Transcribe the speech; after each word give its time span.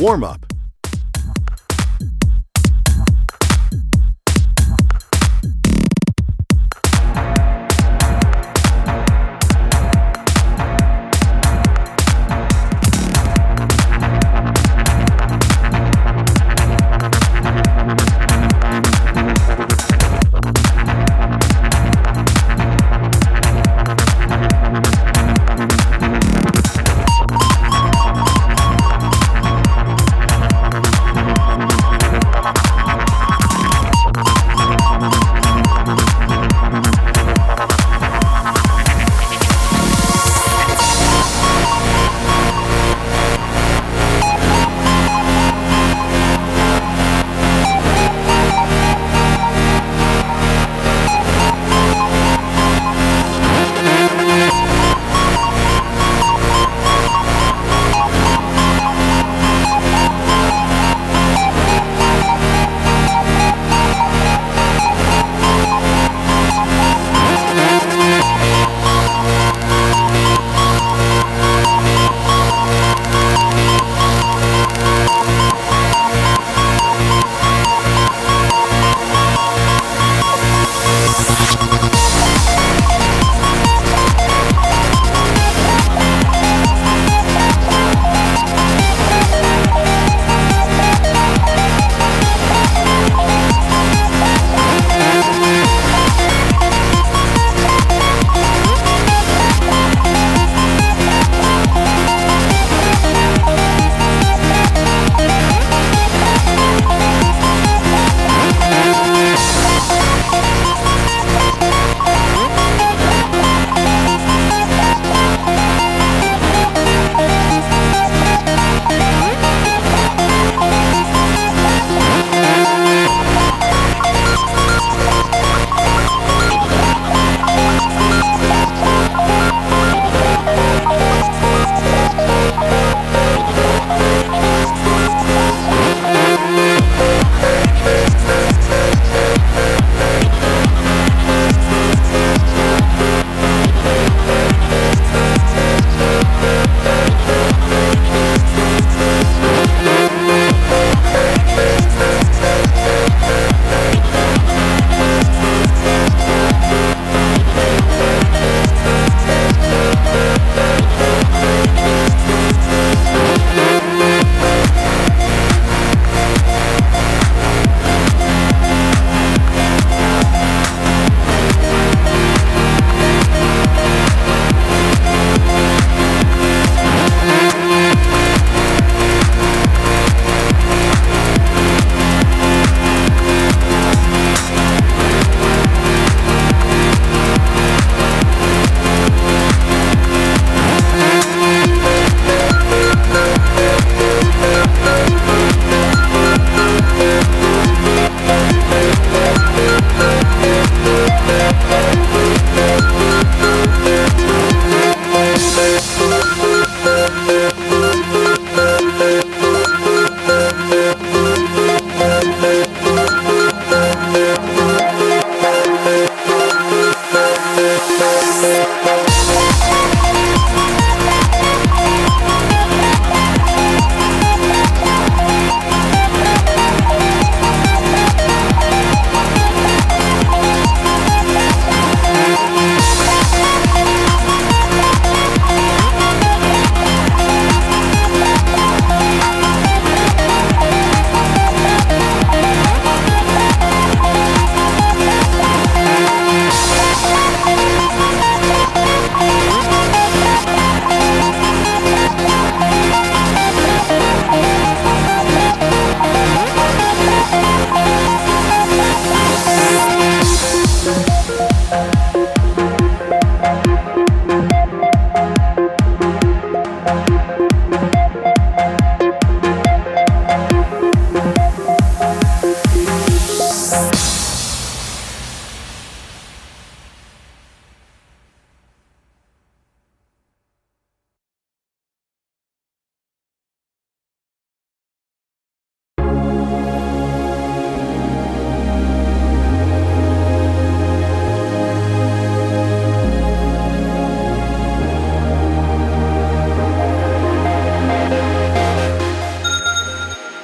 Warm 0.00 0.24
up. 0.24 0.49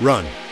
Run. 0.07 0.46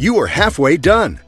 You 0.00 0.16
are 0.20 0.28
halfway 0.28 0.76
done. 0.76 1.18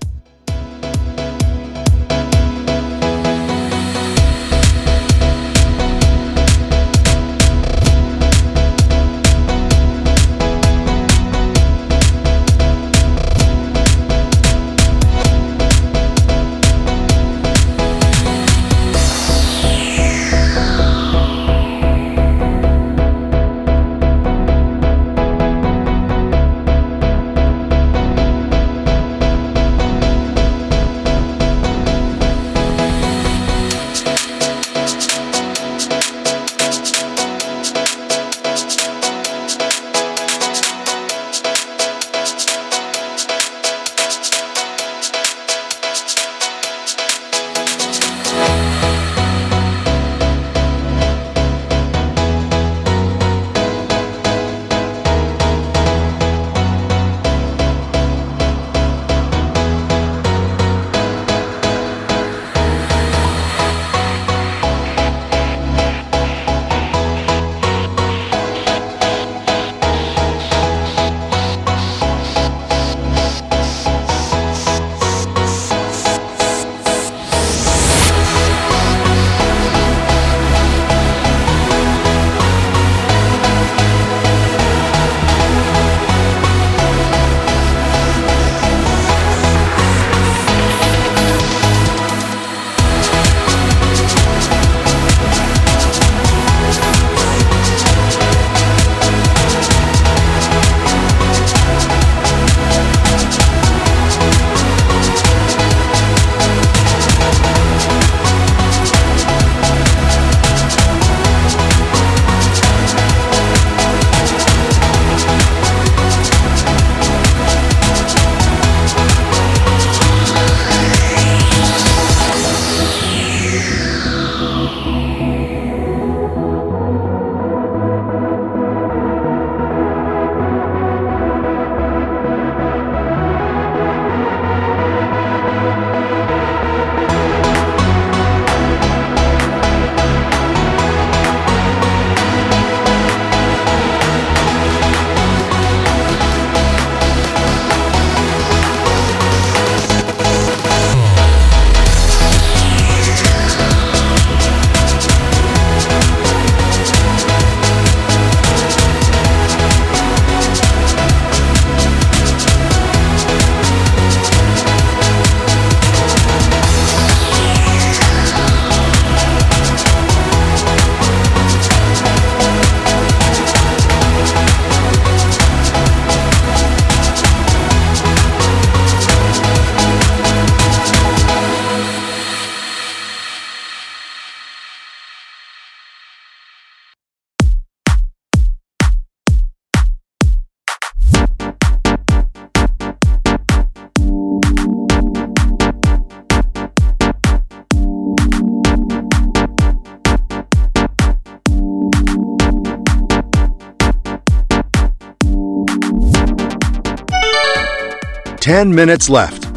Ten 208.50 208.74
minutes 208.74 209.08
left. 209.08 209.49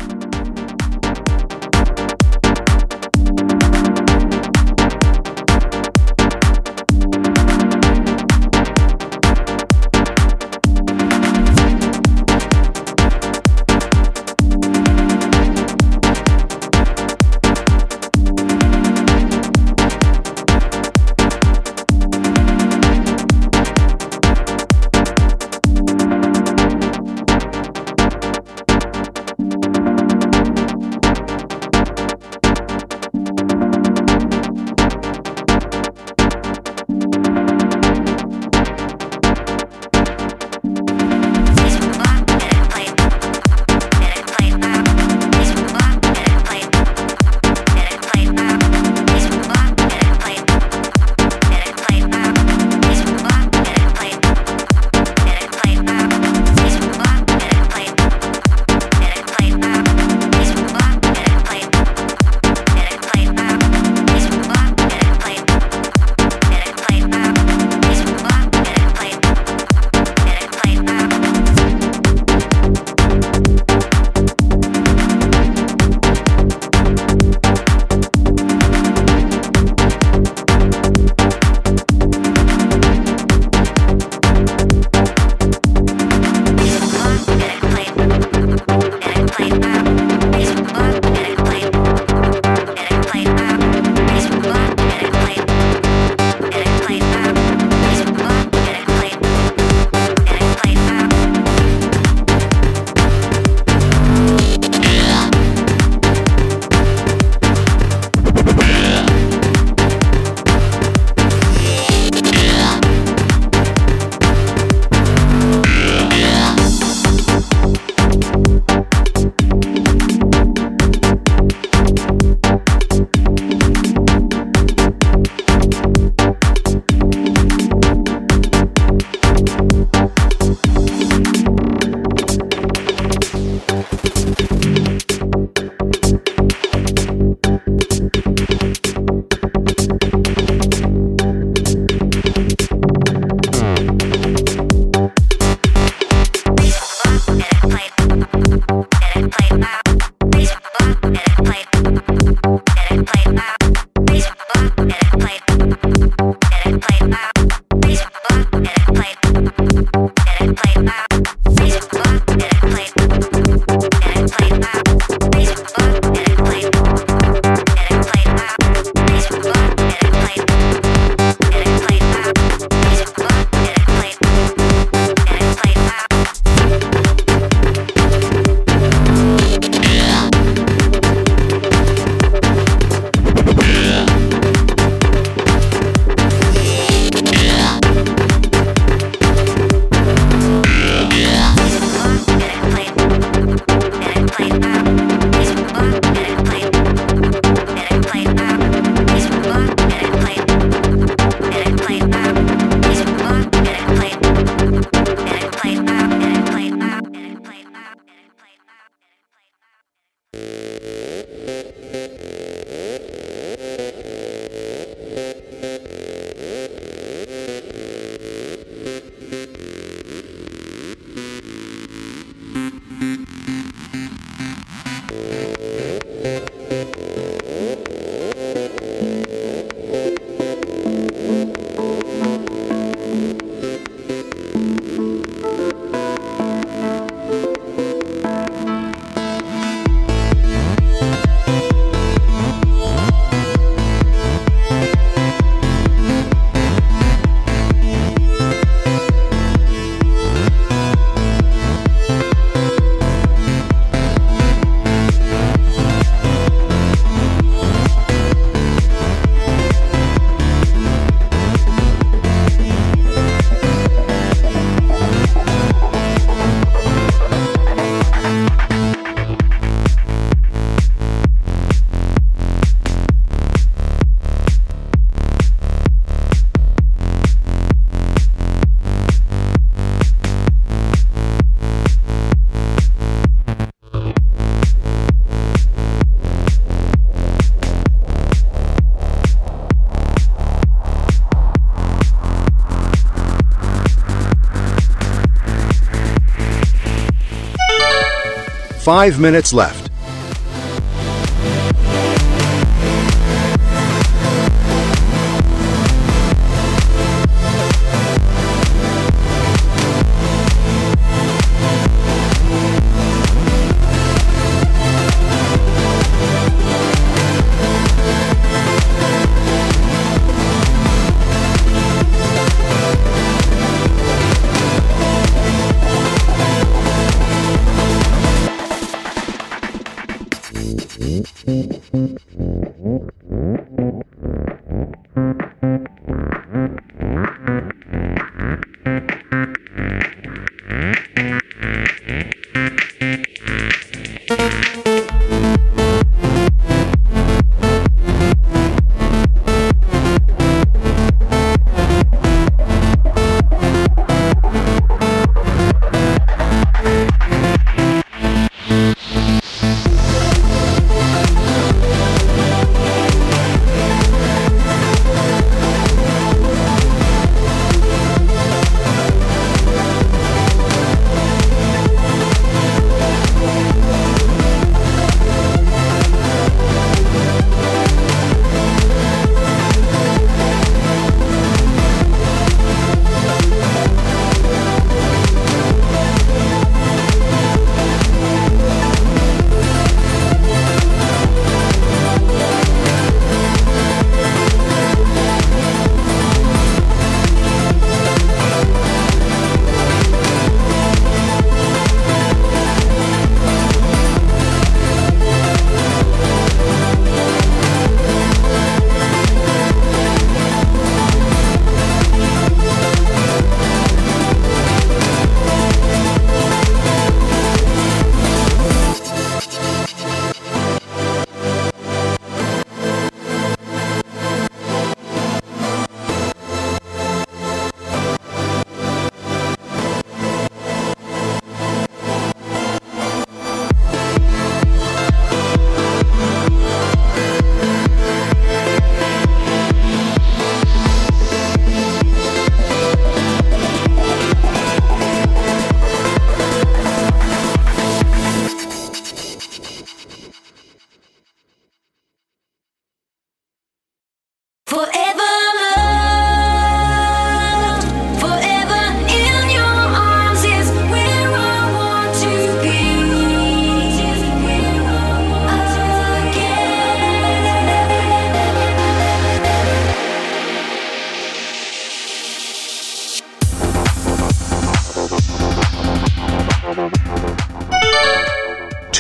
Five 298.83 299.17
minutes 299.17 299.53
left. 299.53 299.82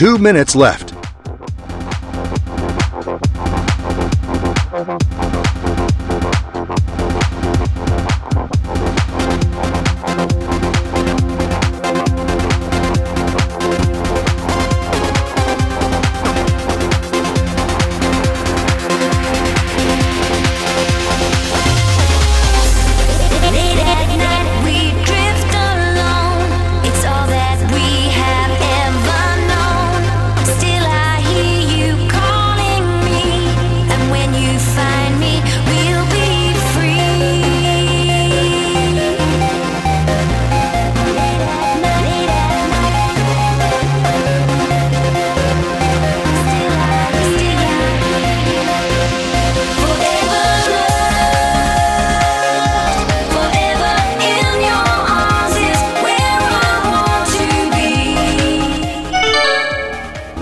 Two 0.03 0.17
minutes 0.17 0.53
left. 0.53 0.92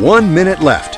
One 0.02 0.34
minute 0.34 0.62
left. 0.62 0.91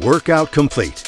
Workout 0.00 0.52
complete. 0.52 1.05